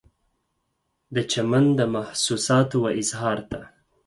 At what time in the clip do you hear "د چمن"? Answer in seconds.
1.15-1.65